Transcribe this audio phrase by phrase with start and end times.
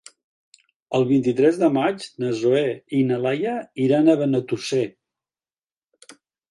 [0.99, 2.65] El vint-i-tres de maig na Zoè
[3.01, 3.55] i na Laia
[3.89, 4.85] iran a Benetússer.